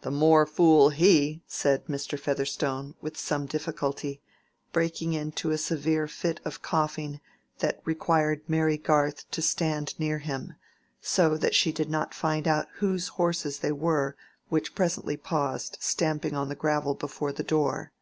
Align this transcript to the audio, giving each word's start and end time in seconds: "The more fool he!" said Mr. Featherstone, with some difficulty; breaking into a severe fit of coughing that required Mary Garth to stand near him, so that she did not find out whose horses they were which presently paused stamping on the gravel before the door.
"The 0.00 0.10
more 0.10 0.44
fool 0.44 0.88
he!" 0.90 1.44
said 1.46 1.86
Mr. 1.86 2.18
Featherstone, 2.18 2.96
with 3.00 3.16
some 3.16 3.46
difficulty; 3.46 4.20
breaking 4.72 5.12
into 5.12 5.52
a 5.52 5.56
severe 5.56 6.08
fit 6.08 6.40
of 6.44 6.62
coughing 6.62 7.20
that 7.60 7.80
required 7.84 8.40
Mary 8.48 8.76
Garth 8.76 9.30
to 9.30 9.40
stand 9.40 9.94
near 10.00 10.18
him, 10.18 10.56
so 11.00 11.36
that 11.36 11.54
she 11.54 11.70
did 11.70 11.88
not 11.90 12.12
find 12.12 12.48
out 12.48 12.66
whose 12.78 13.06
horses 13.06 13.60
they 13.60 13.70
were 13.70 14.16
which 14.48 14.74
presently 14.74 15.16
paused 15.16 15.78
stamping 15.80 16.34
on 16.34 16.48
the 16.48 16.56
gravel 16.56 16.96
before 16.96 17.30
the 17.30 17.44
door. 17.44 17.92